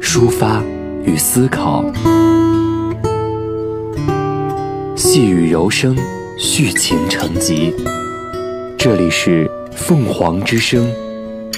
[0.00, 0.62] 抒发
[1.04, 1.84] 与思考。
[4.96, 5.96] 细雨柔声，
[6.38, 7.74] 续情成集。
[8.76, 10.84] 这里是凤凰之声，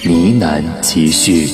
[0.03, 1.47] 呢喃集序。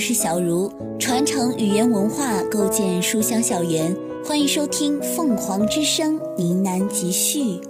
[0.00, 7.60] 是小茹，传承语言文化，构建书香校园，欢迎收听凤凰之声呢喃集序。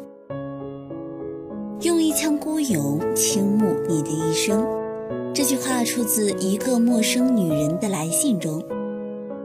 [1.82, 4.64] 用一腔孤勇倾慕你的一生，
[5.34, 8.62] 这句话出自一个陌生女人的来信中。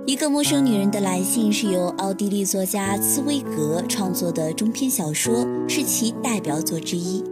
[0.06, 7.24] 一个陌生女人的来信是由奥地利作家茨威格创作的中篇小说，是其代表作之一。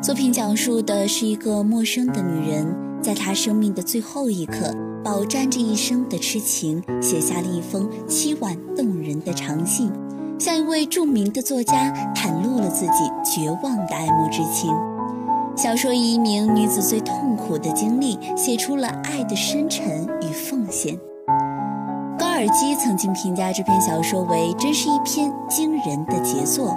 [0.00, 9.90] 作品讲述的是一个陌生的女人，在他生命的最后一刻，饱蘸着一生的痴情，写下了一封凄婉动人的长信，
[10.38, 14.74] 向一位著名的作家袒露了自己绝望的爱慕之情。
[15.56, 20.98] 小说以一名女子最痛苦的经历，写出了爱的深沉与奉献。
[22.18, 26.76] 高尔基曾经评价这篇小说为“真是一篇惊人的杰作”。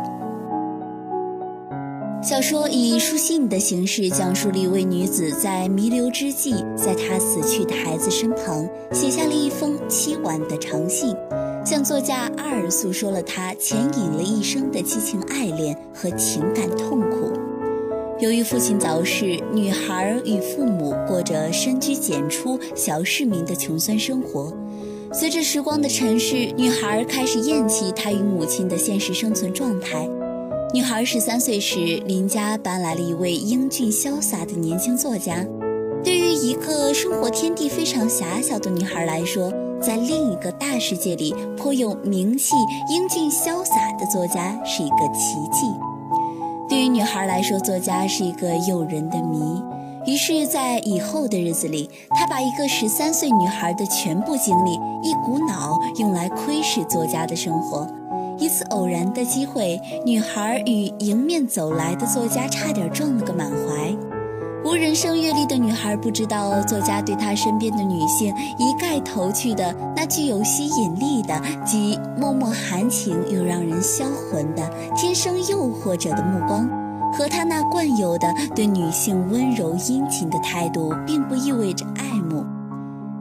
[2.23, 11.15] 小说以书信的形式讲述了一位女子在弥留之际，在她死去的孩子身旁，写下了一封凄婉的长信，
[11.65, 17.33] 向作家阿尔诉说了她牵引了一生的激情爱恋和情感痛苦。
[18.19, 24.53] 由于父亲早逝，女孩与父母过着深居简出、小市民的穷酸生活。
[25.11, 30.07] 随着时光的沉逝，女孩开始厌弃她与母亲的现实生存状态。
[30.73, 35.45] 女孩十三岁时，邻家搬来了一位英俊潇洒的年轻作家。
[36.01, 39.51] 对于一个生活天地非常狭小的女孩来说，
[39.81, 42.55] 在另一个大世界里颇有名气、
[42.89, 45.67] 英俊潇洒的作家是一个奇迹。
[46.69, 49.61] 对于女孩来说，作家是一个诱人的谜。
[50.05, 57.85] 于是，在以后的日子里，她把一个十三岁女孩的全部精力一股脑用来窥视作家的生活。
[58.41, 63.95] 一次偶然的机会，女孩与迎面走来的作家差点撞了个满怀。
[64.65, 76.67] 无人生阅历的女孩不知道，作家对她身边的女性一概投去的那具有吸引力的、既脉脉含情又让人销魂的、天生诱惑者的目光，
[77.13, 82.43] 和他那惯有的对女性温柔殷勤的态度，并不意味着爱慕。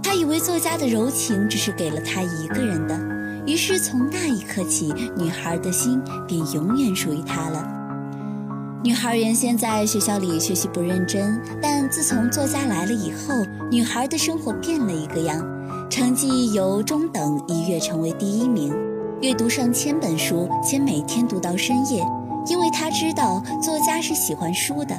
[0.02, 3.09] 他以为作家的柔情只是给了他一个人的。
[3.46, 7.66] 于是从那一刻起，女孩的心便永远属于他了。
[8.82, 15.44] 女孩原先在学校里学习不认真，但自从作家来了以后，女孩的生活变了一个样，
[15.90, 18.74] 成绩由中等一跃成为第一名，
[19.20, 22.02] 阅读上千本书，且每天读到深夜，
[22.46, 24.98] 因为她知道作家是喜欢书的。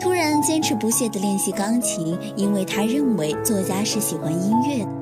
[0.00, 5.01] 突然坚持不懈地练习钢琴，因为她认为作家是喜欢音乐的。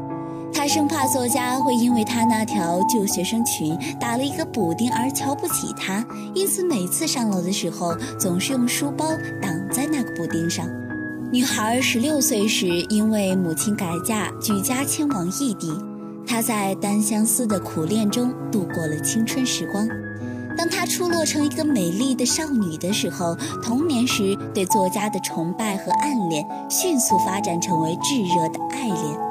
[0.53, 9.07] 他生怕作家会因为他那条旧学生裙打了一个补丁而瞧不起他，因此每次上楼的时候总是用书包
[9.41, 10.69] 挡在那个补丁上。
[11.33, 15.73] 女孩十六岁时，因为母亲改嫁，举家迁往异地。
[16.27, 19.89] 她在单相思的苦恋中度过了青春时光。
[20.59, 29.30] 当她出落成一个美丽的少女的时候，童年时对作家的崇拜和暗恋迅速发展成为炙热的爱恋。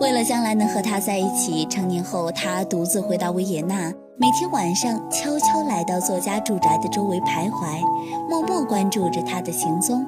[0.00, 7.80] 为了将来能和他在一起，成年后他独自回到维也纳，每天晚上悄悄来到作家住宅的周围徘徊，
[8.28, 10.04] 默默关注着他的行踪。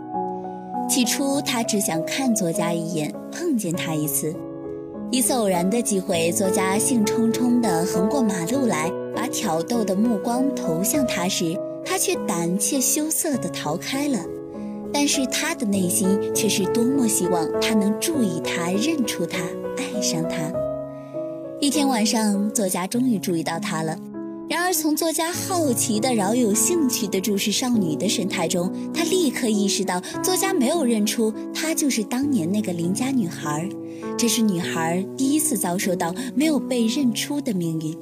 [0.88, 4.34] 起初，他只想看作家一眼，碰见他一次。
[5.10, 14.18] 一次偶然的机会，作家兴冲冲地横过马路来，把挑逗的目光投向他时，他却胆怯羞涩地逃开了。
[14.92, 19.38] 但是他的内心却是多么希望他能注意他、认出他、
[19.76, 20.36] 爱上他。
[21.60, 23.96] 一天晚上，作家终于注意到他了。
[24.46, 33.66] 然而，从作家好奇的、饶有兴趣的注视少女的神态中，他立刻意识到，作家没有认出她就是当年那个邻家女孩。
[34.18, 37.96] 这是女孩第一次遭受到没有被认出的命运。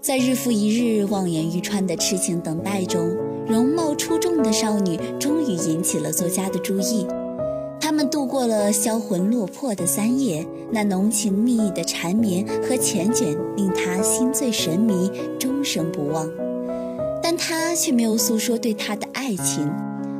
[0.00, 3.14] 在日复一日望眼欲穿的痴情等待中，
[3.46, 7.06] 容貌出众的少女终于引起了作家的注意。
[7.80, 16.28] 他们度过了销魂落魄的三夜，那浓情蜜意的缠绵和缱绻令他心醉神迷，终生不忘。
[17.22, 19.68] 但他却没有诉说对她的爱情，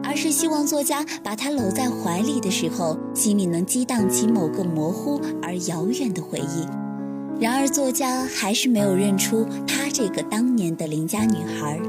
[0.03, 6.67] 而是希望作家把她搂在怀里的时候，心里能激荡起某个模糊而遥远的回忆。
[7.41, 11.81] 然而，作家还是没有认出她这个当年的邻家女孩。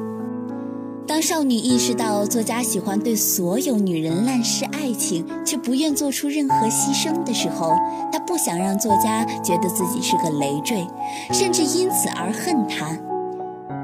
[1.08, 7.76] 当少女意识到作家喜欢对所有女人滥施爱情，却不愿做出任何牺牲的时候，
[8.12, 10.88] 她不想让作家觉得自己是个累赘，
[11.32, 12.98] 甚至因此而恨他。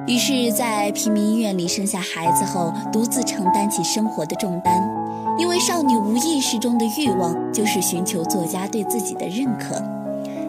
[0.08, 4.82] 于是，在平民医院里生下孩子后，独自承担起生活的重担，
[5.38, 9.97] 因为少女无意识中的欲望就是寻求作家对自己的认可。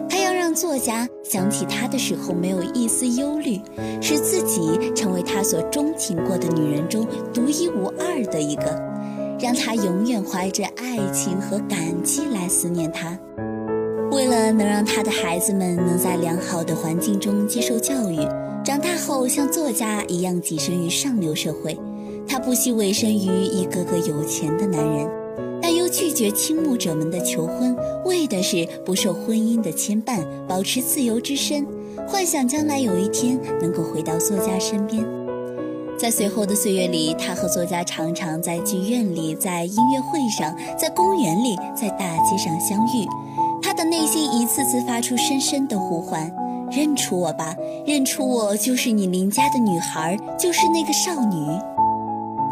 [0.09, 3.61] 他要让作家想起他的时候，没有一丝忧虑，
[4.01, 8.81] 使自己成为他所钟情过的女人中独一无二的一个，
[9.39, 13.17] 让他永远怀着爱情和感激来思念他。
[14.11, 18.17] 为了能让他的孩子们能在良好的环境中接受教育，
[18.65, 21.77] 长大后像作家一样跻身于上流社会，
[22.27, 25.18] 他不惜委身于一个个有钱的男人。
[25.89, 27.75] 拒绝倾慕者们的求婚，
[28.05, 31.65] 为的是不受婚姻的牵绊，保持自由之身，
[32.07, 35.05] 幻想将来有一天能够回到作家身边。
[35.97, 43.05] 在随后的岁月里，他和作家常常在剧院里、在音乐会上、在公园里、在大街上相遇。
[43.61, 46.33] 他的内心一次次发出深深的呼唤
[46.71, 47.53] ：“认出我吧，
[47.85, 51.35] 认出我就是你邻家的女孩，就是那个少女。”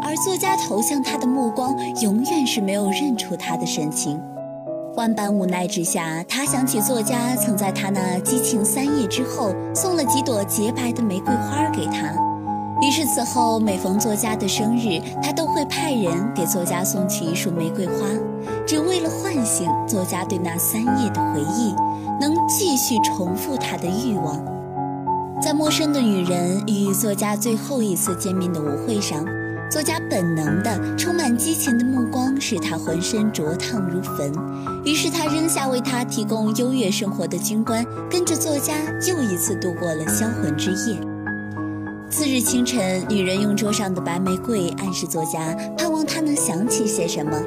[0.02, 4.20] 而作家投向他的目光，永远是没有认出他的神情。
[4.96, 12.12] 万般无奈之下，他想起作家曾在他那激情三夜之后，送了几朵洁白的玫瑰花给他。
[12.80, 18.06] 于是此后每逢作家的生日，他都会派人给作家送去一束玫瑰花，
[18.66, 21.74] 只为了唤醒作家对那三夜的回忆，
[22.20, 24.40] 能继续重复他的欲望。
[25.40, 29.24] 在陌生的女人与作家最后一次见面的舞会上。
[29.70, 34.32] 作家本能的、充满激情的目光使他浑身灼烫如焚，
[34.82, 38.74] 于是他扔下为他提供优越生活的军官，跟着作家
[39.06, 40.98] 又一次度过了销魂之夜。
[42.10, 47.38] 次日清晨，女人用桌上的白玫瑰暗示作家，盼望他能想起些什么。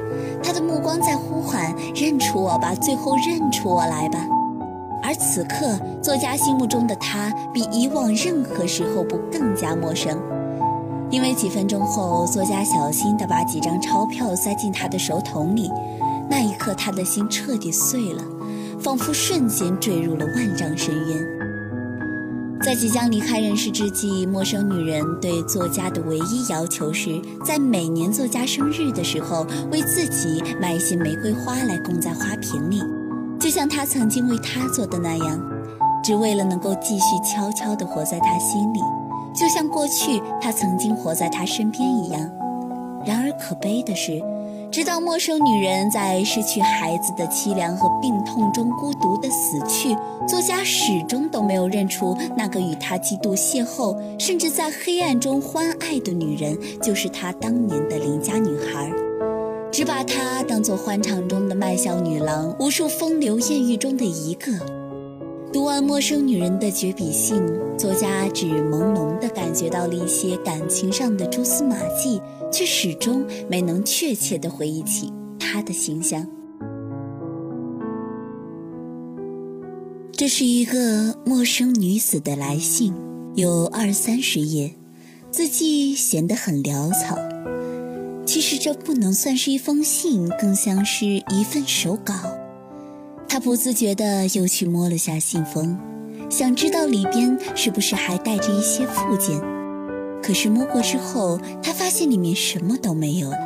[0.44, 4.20] 他的目光在呼唤：“认出我吧，最后认出我来吧。”
[5.02, 10.16] 而此刻，作家心目中的他比以往任何时候不更加陌生。
[11.12, 15.70] 因为几分钟后，作家小心地把几张钞票塞进他的手筒里，
[16.26, 18.24] 那一刻，他的心彻底碎了，
[18.80, 21.18] 仿佛瞬间坠入了万丈深渊。
[22.62, 32.82] 在即将离开人世之际，陌生女人对作家的唯一要求是在每年作家生日的时候，为自己买一些玫瑰花来供在花瓶里，
[33.38, 35.38] 就像他曾经为她做的那样，
[36.02, 38.80] 只为了能够继续悄悄地活在他心里。
[39.34, 42.30] 就像过去他曾经活在他身边一样，
[43.04, 44.22] 然而可悲的是，
[44.70, 58.90] 直到陌生女人在失去孩子的凄凉和病痛中孤独的死去，作家始终都没有认出那个与他几度邂逅，甚至在黑暗中欢爱的女人就是他当年的邻家女孩，
[59.70, 64.81] 只把她当做欢场中的卖笑女郎，无数风流艳遇中的一个。
[65.52, 67.36] 读完陌生女人的绝笔信，
[67.76, 76.26] 作家只朦胧地感觉到了一些感情上的蛛丝马迹，却始终没能确切地回忆起她的形象。
[80.12, 82.94] 这是一个陌生女子的来信，
[83.34, 84.74] 有二三十页，
[85.30, 87.18] 字迹显得很潦草。
[88.24, 92.14] 其实这不能算是一封信，更像是一份手稿。
[93.32, 95.74] 他不自觉地又去摸了下信封，
[96.28, 99.40] 想知道里边是不是还带着一些附件。
[100.22, 103.38] 可是摸过之后，他发现里面什么都没有了。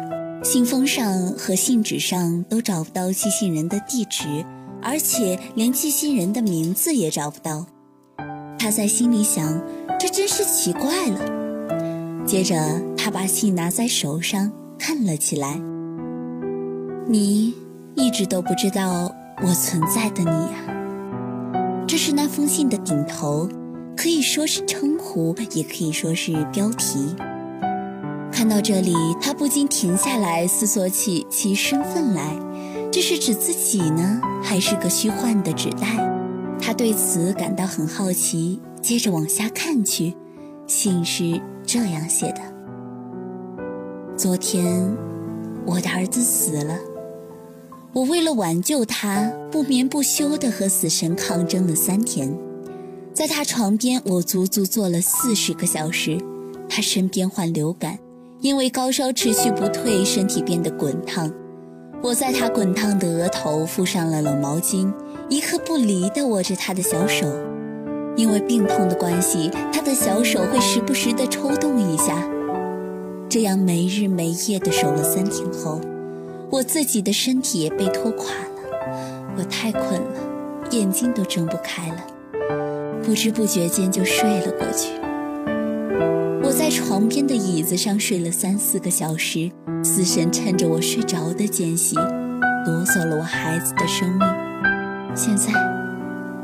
[0.43, 4.45] 信封上和信纸上都找不到寄信人的地址，
[4.83, 7.65] 而且连寄信人的名字也找不到。
[8.59, 9.63] 他在心里想：
[10.01, 12.27] 这真是奇怪了。
[12.27, 14.51] 接着，他把信拿在手上
[14.81, 15.61] 看了起来。
[17.07, 17.55] 你
[17.95, 19.15] 一直都不知道。
[19.43, 23.47] 我存在的你呀，这是那封信的顶头，
[23.95, 27.15] 可以说是称呼，也可以说是标题。
[28.33, 32.35] 看到这里，他不禁停下来，思索起其身份来。
[32.91, 35.87] 这是指自己呢，还是个虚幻的纸袋？
[36.59, 40.17] 他对此感到很好奇，接着往下看去，
[40.67, 42.41] 信是这样写的：
[44.17, 44.97] 昨天，
[45.67, 46.75] 我的儿子死了。
[47.97, 52.31] 我为了挽救他，不眠不休地和死神抗争了三天。
[53.15, 56.19] 在他床边，我足足坐了四十个小时。
[56.69, 57.99] 他身边患流感，
[58.43, 61.33] 因为高烧持续不退，身体变得滚烫。
[62.03, 64.93] 我在他滚烫的额头敷上了冷毛巾，
[65.31, 67.27] 一刻不离地握着他的小手。
[68.15, 72.29] 因为病痛的关系，他的小手会时不时地抽动一下。
[73.31, 75.81] 这样没日没夜地守了三天后，
[76.51, 79.35] 我自己的身体也被拖垮了。
[79.37, 80.21] 我太困了，
[80.71, 82.07] 眼睛都睁不开了。
[83.05, 84.93] 不知不觉间就睡了过去。
[86.43, 89.51] 我在床边的椅子上睡了三四个小时，
[89.85, 94.21] 死神趁着我睡着的间隙，夺走了我孩子的生命。
[95.15, 95.53] 现在，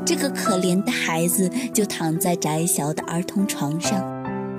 [0.05, 4.01] 这个可怜的孩子就躺在窄小的儿童床上，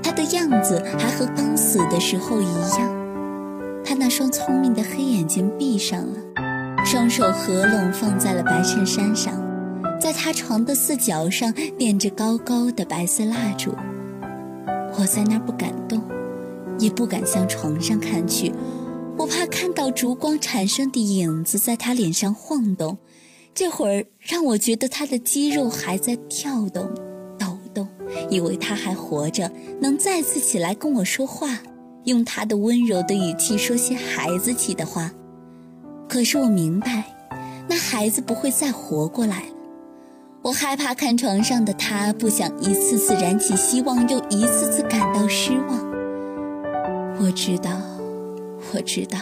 [0.03, 3.04] 他的样子还和刚死的时候一样。
[3.95, 6.19] 那双聪明的黑眼睛闭上了，
[6.85, 9.35] 双手合拢放在了白衬衫上。
[10.01, 13.75] 在他床的四角上点着高高的白色蜡烛，
[14.99, 16.03] 我在那儿不敢动，
[16.79, 18.53] 也不敢向床上看去，
[19.17, 22.99] 我怕看到烛光产生的影子在他脸上晃动，
[23.55, 26.91] 这会儿让我觉得他的肌肉还在跳动、
[27.39, 27.89] 抖动，
[28.29, 31.61] 以为他还活着，能再次起来跟我说话，
[32.05, 35.11] 用他的温柔的语气说些孩子气的话。
[36.09, 37.05] 可是我明白，
[37.69, 39.55] 那孩子不会再活过来了。
[40.43, 45.79] 我害怕看床上的他，不想一次次燃起希望，又一次次感到失望。
[47.19, 47.81] 我知道，
[48.75, 49.19] 我知道，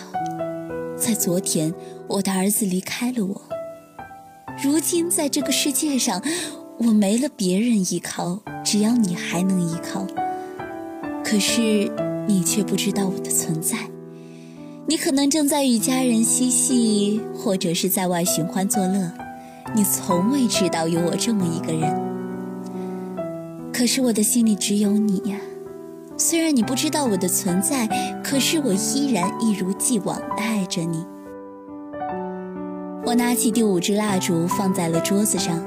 [0.97, 1.73] 在昨天
[2.09, 3.43] 我的儿子离开了我。
[4.63, 6.21] 如今在这个世界上，
[6.79, 10.05] 我没了别人依靠，只要你还能依靠。
[11.25, 11.89] 可是
[12.27, 13.77] 你却不知道我的存在，
[14.87, 19.13] 你可能正在与家人嬉戏，或者是在外寻欢作乐。
[19.75, 22.01] 你从未知道有我这么一个人，
[23.73, 25.37] 可是我的心里只有你呀。
[26.19, 27.87] 虽然你不知道我的存在，
[28.23, 31.05] 可是我依然一如既往地爱着你。
[33.05, 35.61] 我拿起第五支蜡烛放在了桌子上，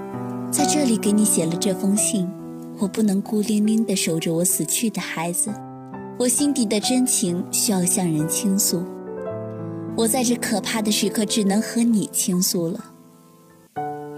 [0.52, 2.30] 在这里给你写了这封信。
[2.78, 5.50] 我不能孤零零地守着我死去的孩子，
[6.18, 8.82] 我心底的真情需要向人倾诉。
[9.98, 12.86] 我在这可怕的时刻只能和你倾诉了。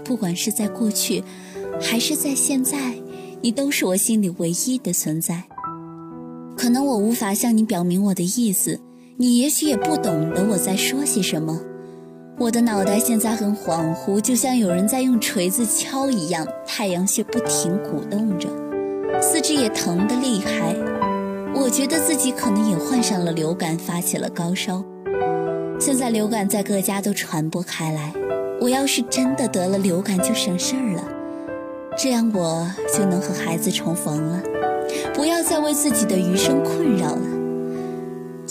[0.04, 1.24] 不管是在过去，
[1.80, 2.94] 还是在现在，
[3.42, 5.42] 你都是我心里唯一的存在。
[6.56, 8.80] 可能我无法向你表明我的意思，
[9.16, 11.60] 你也许也不懂得我在说些什么。
[12.38, 18.48] 我的脑袋现在很恍惚，就像有人在用锤子敲一样，太阳穴不停鼓动着，
[19.20, 20.76] 四肢也疼得厉害。
[21.54, 24.82] 我觉得自己可能也患上了流感，发起了高烧。
[25.80, 28.12] 现在流感在各家都传播开来。
[28.60, 31.04] 我要是真的得了流感，就省事儿了，
[31.96, 34.42] 这样我就能和孩子重逢了，
[35.14, 37.22] 不要再为自己的余生困扰了。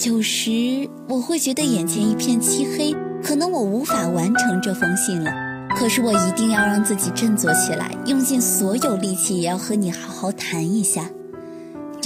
[0.06, 5.30] 有时我会觉得眼前一片漆黑，可能我无法完成这封信了。
[5.76, 11.10] 可是我一定要让自己振作起来，用尽所有力气，也要和你好好谈一下。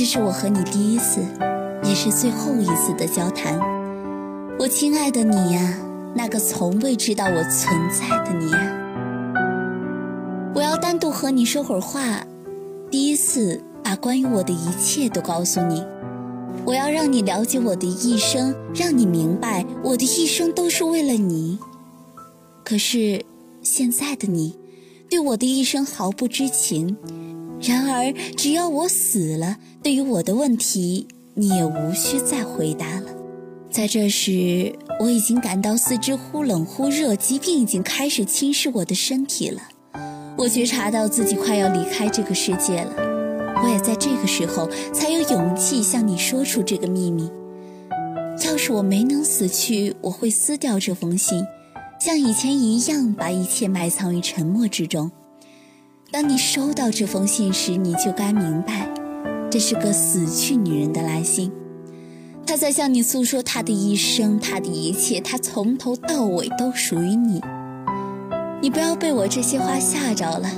[0.02, 1.24] 这是我和你第一次，
[1.84, 3.60] 也是最后一次的交谈。
[4.58, 5.78] 我亲爱的你呀。
[6.16, 8.66] 那个从未知道我存在的你啊，
[10.56, 12.26] 我要单独和你说会儿话，
[12.90, 15.86] 第一次把关于我的一切都告诉你。
[16.66, 21.60] 我要让你了解我的一生，让你明白我的一生都是为了你。
[22.66, 23.24] 可是
[23.62, 24.58] 现在的你，
[25.08, 26.98] 对我的一生毫不知情。
[27.62, 33.08] 然而只要我死了，对于我的问题，你也无需再回答了。
[33.70, 39.62] 在这时，我已经感到四肢忽冷忽热，疾病已经开始侵蚀我的身体了。
[40.38, 42.94] 我觉察到自己快要离开这个世界了。
[43.64, 47.30] 我也在这个时候才有勇气向你说出这个秘密。
[48.44, 51.46] 要是我没能死去，我会撕掉这封信，
[52.00, 55.12] 像以前一样把一切埋藏于沉默之中。
[56.12, 58.86] 当你收到这封信时，你就该明白，
[59.50, 61.50] 这是个死去女人的来信。
[62.46, 67.40] 她在向你诉说她的一生，她的一切，她从头到尾都属于你。
[68.62, 70.52] 你不要被我这些话吓着了。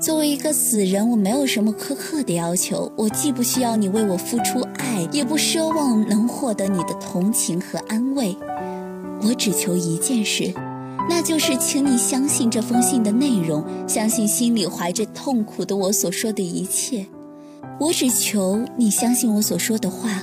[0.00, 2.90] 作为一个死人，我没有什么苛刻的要求。
[2.96, 8.36] 我既不需要你为我付出爱，也不奢望能获得你的同情和安慰。
[9.22, 10.52] 我只求一件事，
[11.08, 17.06] 那就是请你相信这封信的内容，相信心里怀着痛苦的我所说的一切。
[17.78, 20.22] 我只求你相信我所说的话，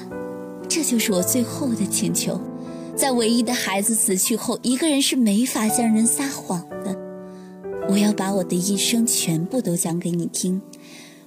[0.67, 2.39] 这就是我最后的请求。
[2.95, 6.97] 在唯一的孩子死去后，一个人是没法向人撒谎的。
[7.89, 10.61] 我要把我的一生全部都讲给你听。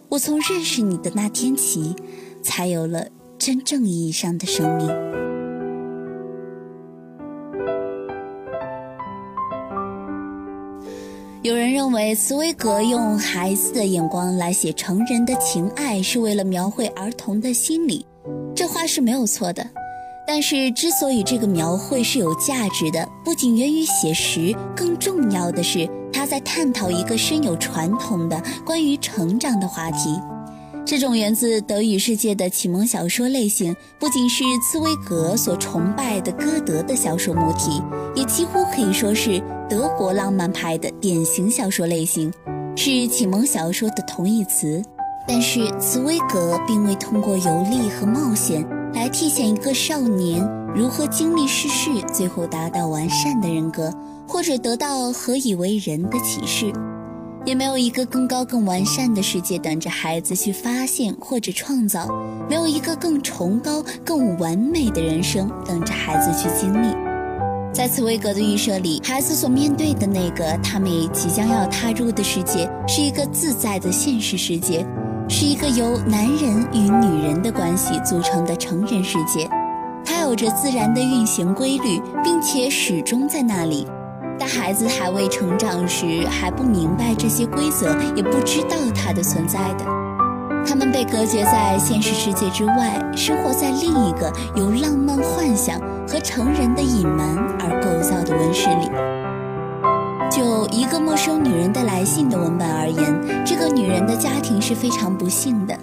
[0.08, 1.94] 我从认识你的那天起，
[2.42, 3.06] 才有了
[3.38, 5.21] 真正意义上的生命。
[11.42, 18.06] 有人认为茨威格用孩子的眼光来写成人的情爱，是为了描绘儿童的心理。
[18.54, 19.66] 这话是没有错的。
[20.24, 25.88] 但是，之所以这个描绘是有价值的，不仅源于写实，更重要的是。
[26.12, 30.20] 他在探讨一个深有传统的关于成长的话题，
[30.86, 37.82] 这种源自德语世界的启蒙小说类型，不仅是茨威格所崇拜的歌德的小说母体，
[38.14, 42.30] 也几乎可以说是德国浪漫派的典型小说类型，
[42.76, 44.82] 是启蒙小说的同义词。
[45.26, 48.62] 但是，茨威格并未通过游历和冒险
[48.92, 53.90] 来体现一个少年如何经历世事，最后达到完善的人格。
[54.28, 56.70] 或者得到何以为人的启示，
[57.46, 62.06] 也没有一个更高更完善的世界等着孩子去发现或者创造，
[62.46, 66.94] 没有一个更崇高更完美的人生等着孩子去经历。
[67.72, 74.86] 在茨威格的预设里，孩子所面对的那个他们也即将要踏入的世界，是一个自在的现实世界，
[75.26, 79.48] 是一个由男人与女人的关系组成的成人世界。
[80.04, 83.86] 它有着自然的运行规律，并且始终在那里。
[84.38, 89.84] 但孩子还未成长时，还不明白这些规则，也不知道它的存在的。
[90.66, 98.90] 他们被隔绝在现实世界之外，生活在另一个由浪漫幻想和成人的隐瞒而构造的温室里。
[100.30, 105.78] 就一个陌生女人的来信的文本而言，这个女人的家庭是非常不幸的。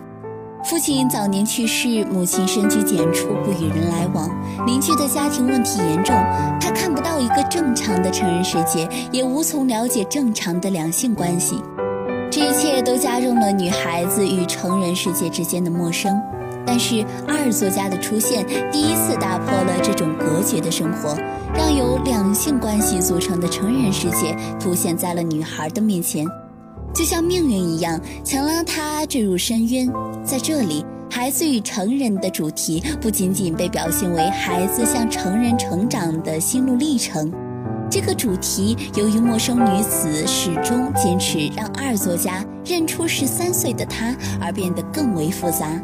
[0.63, 4.29] 父亲早年去世，母亲深居简出，不与人来往。
[4.65, 6.15] 邻居的家庭问题严重，
[6.60, 11.62] 她看不到一个正常的成人世界，也无从了解正常的两性关系。
[12.32, 16.19] 这一切都加重了女孩子与成人世界之间的陌生。
[16.71, 21.17] 但是，二作家的出现，第一次打破了这种隔绝的生活，
[21.55, 26.27] 让由两性关系组成的成人世界凸显在了女孩的面前。
[26.93, 29.91] 就像命运一样，强拉她坠入深渊。
[30.23, 37.34] 在这里，孩子与成人的主题不仅仅被表现为孩子向成人成长的心路历程，
[37.89, 45.82] 这个主题由于陌生女子始终坚持让二作家认出十三岁的他，而变得更为复杂。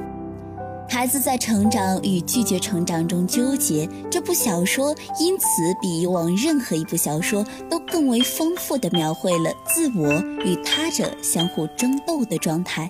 [0.88, 5.46] 孩子在成长与拒绝成长中纠结，这部小说因此
[5.82, 10.14] 比以往任何一部小说都更为丰富地描绘了自我
[10.46, 12.90] 与他者相互争斗的状态。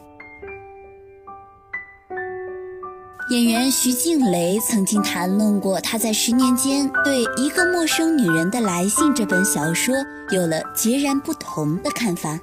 [3.32, 9.96] 演员徐静蕾曾经谈论过，他在十年间对《一个陌生女人的来信》这本小说
[10.30, 12.40] 有了截然不同的看法。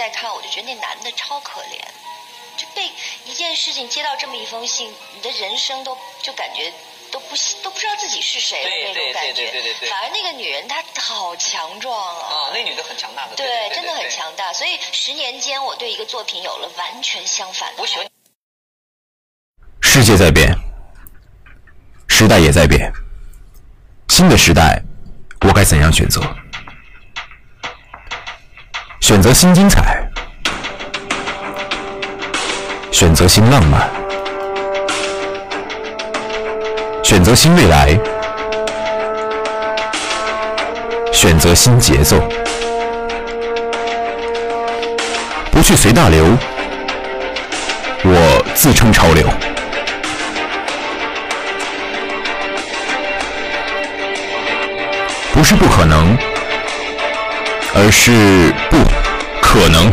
[0.00, 1.78] 再看，我就觉得那男的超可怜，
[2.56, 2.90] 就被
[3.26, 6.72] 一件事情接到这么一封信，你的人生都就感觉
[7.10, 9.34] 都不都不知道自己是谁的那种感觉。
[9.34, 9.90] 对对对对对。
[9.90, 12.46] 反而那个女人她好强壮啊。
[12.46, 13.36] 啊，那女的很强大的。
[13.36, 14.50] 对，真的很强大。
[14.54, 17.82] 所以十年间，我对一个作品有了完全相反的。
[17.82, 18.08] 我喜欢。
[19.82, 20.54] 世界在变，
[22.08, 22.90] 时代也在变。
[24.08, 24.80] 新的时代，
[25.42, 26.22] 我该怎样选择？
[29.10, 30.08] 选择新精彩，
[32.92, 33.90] 选择新浪漫，
[37.02, 37.98] 选择新未来，
[41.12, 42.22] 选择新节奏。
[45.50, 46.24] 不去随大流，
[48.04, 49.26] 我自称潮流。
[55.32, 56.16] 不是不可能，
[57.82, 58.76] 而是不
[59.40, 59.90] 可能；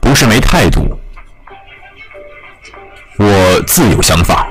[0.00, 0.98] 不是没态度，
[3.18, 4.48] 我自有想法。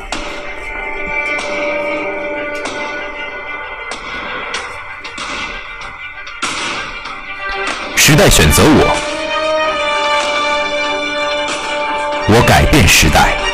[7.95, 8.95] 时代选择我，
[12.29, 13.52] 我改变时代。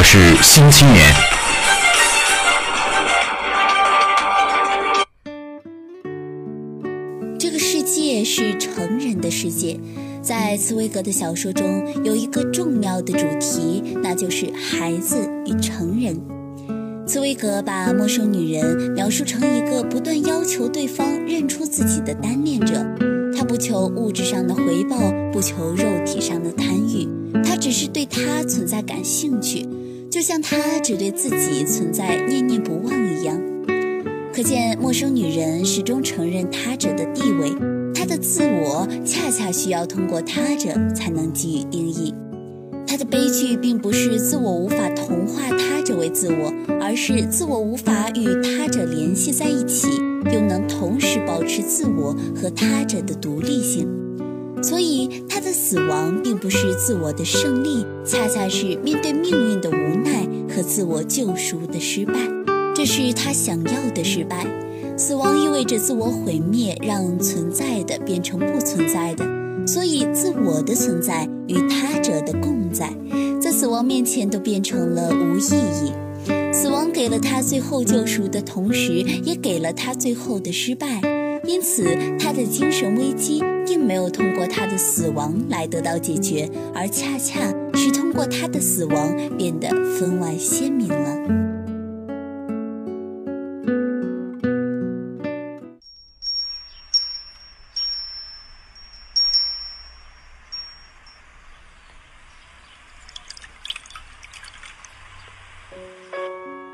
[0.00, 1.14] 我是新青年。
[7.38, 9.78] 这个世界是成人的世界，
[10.22, 16.18] 在茨威格的小说中有一个重要的主题，那就是孩子与成人。
[17.06, 22.86] 茨威格把陌生女人描述成一个不断要求对方认出自己的单恋者，
[23.36, 24.96] 他不求物质上的回报，
[25.30, 27.06] 不求肉体上的贪欲，
[27.44, 29.68] 他只是对他存在感兴趣。
[30.10, 33.40] 就像他只对自己存在念念不忘一样，
[34.34, 37.52] 可见陌生女人始终承认他者的地位，
[37.94, 42.12] 她的自我恰恰需要通过他者才能给予定义。
[42.88, 49.86] 她的悲剧并不是自我无法同化他者为自我，而是自我无法与他者联系在一起，
[50.34, 53.88] 又能同时保持自我和他者的独立性。
[54.62, 62.14] 所以，他的死亡并不是自我的胜利，恰恰是面对命运的无奈和自我救赎的失败。
[62.74, 64.46] 这是他想要的失败。
[64.96, 69.24] 死亡意味着自我毁灭，让存在的变成不存在的。
[69.66, 72.92] 所以，自我的存在与他者的共在，
[73.40, 75.92] 在死亡面前都变成了无意义。
[76.52, 81.00] 死亡给了他最后救赎的同时，也给了他最后的失败。
[81.50, 81.82] 因此，
[82.16, 87.40] 他的精神危机并没有通过他的死亡来得到解决，而恰恰
[87.74, 91.18] 是通过他的死亡变得分外鲜明了。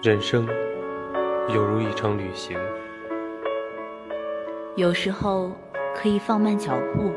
[0.02, 0.46] 人生
[1.48, 2.58] 犹如一场旅行。
[4.76, 5.52] 有时候
[5.94, 7.10] 可以放慢脚步，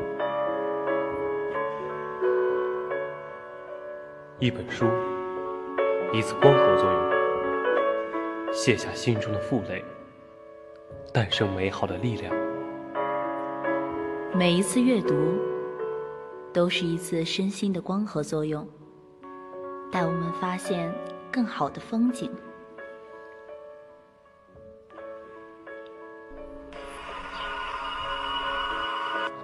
[4.38, 4.86] 一本书，
[6.10, 9.84] 一次光合作用，卸下心中的负累，
[11.12, 12.34] 诞生美好的力量。
[14.34, 15.14] 每一次阅读，
[16.54, 18.66] 都是一次身心的光合作用，
[19.92, 20.90] 带我们发现
[21.30, 22.30] 更好的风景。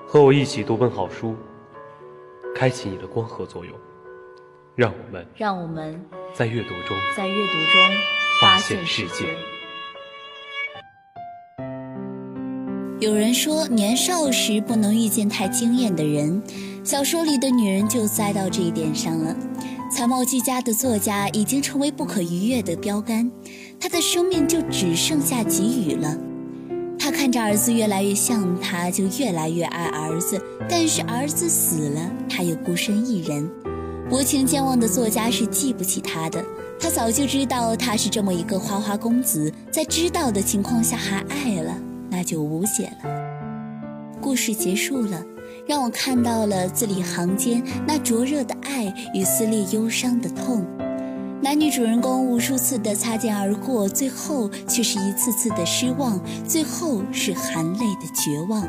[0.08, 1.34] 和我一起读本好书，
[2.54, 3.74] 开启你的光合作用，
[4.76, 6.00] 让我们让我们
[6.32, 7.82] 在阅读中在阅读中
[8.40, 9.26] 发现世界。
[13.00, 16.40] 有人说，年少时不能遇见太惊艳的人，
[16.84, 19.36] 小说里的女人就栽到这一点上了。
[19.90, 23.28] 才貌俱佳的作家已经成为不可逾越的标杆，
[23.80, 26.16] 她的生命就只剩下给予了。
[27.26, 30.40] 看着儿子越来越像他，就越来越爱儿子。
[30.68, 33.50] 但是儿子死了，他又孤身一人。
[34.08, 36.40] 薄情健忘的作家是记不起他的，
[36.78, 41.76] 他早就知道他是这么一个花花公子，在知道的情况下还爱了，
[42.08, 43.10] 那就无解了。
[44.20, 45.20] 故事结束了，
[45.66, 50.64] 让我看到了字里行间那灼热的爱与撕裂忧伤的痛。
[51.42, 58.66] 男女主人公无数次的擦肩而过，最后却是一次次的失望，最后是含泪的绝望。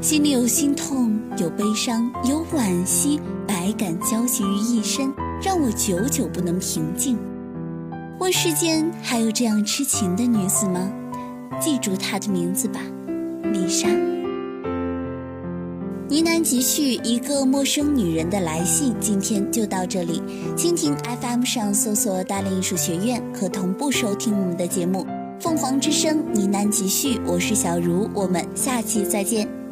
[0.00, 5.12] 心里有心痛，有悲伤，有惋惜，百感交集于一身，
[5.42, 7.18] 让我久久不能平静。
[8.18, 10.90] 问世间还有这样痴情的女子吗？
[11.60, 12.80] 记住她的名字吧，
[13.52, 13.88] 丽莎。
[16.46, 18.94] 集序：一个陌生女人的来信。
[19.00, 20.22] 今天就到这里。
[20.56, 25.04] 蜻蜓 FM 上搜索“大连艺术学院”，可同步收听我们的节目
[25.40, 27.18] 《凤凰之声呢喃集续》。
[27.26, 29.65] 我是小茹，我们下期再见。